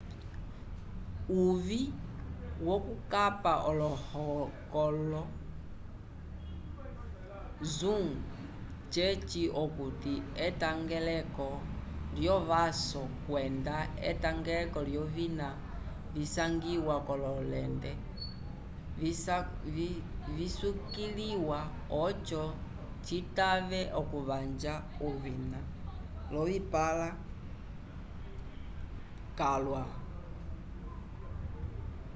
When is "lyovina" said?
14.89-15.47